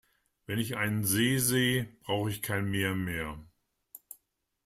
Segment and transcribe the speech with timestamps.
[0.47, 3.37] Wenn ich einen See seh brauch ich kein Meer mehr.